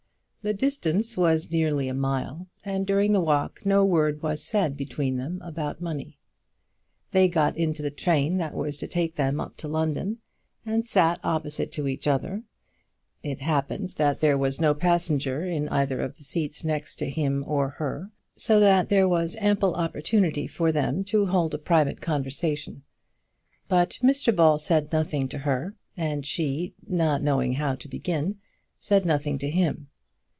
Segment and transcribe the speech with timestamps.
[0.43, 5.17] The distance was nearly a mile, and during the walk no word was said between
[5.17, 6.17] them about the money.
[7.11, 10.17] They got into the train that was to take them up to London,
[10.65, 12.41] and sat opposite to each other.
[13.21, 17.43] It happened that there was no passenger in either of the seats next to him
[17.45, 22.81] or her, so that there was ample opportunity for them to hold a private conversation;
[23.67, 28.39] but Mr Ball said nothing to her, and she, not knowing how to begin,
[28.79, 29.87] said nothing to him.